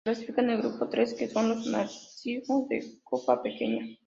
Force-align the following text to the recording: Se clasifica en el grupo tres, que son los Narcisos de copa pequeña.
Se 0.01 0.05
clasifica 0.05 0.41
en 0.41 0.49
el 0.49 0.57
grupo 0.63 0.89
tres, 0.89 1.13
que 1.13 1.27
son 1.27 1.47
los 1.49 1.67
Narcisos 1.67 2.67
de 2.69 2.99
copa 3.03 3.43
pequeña. 3.43 3.85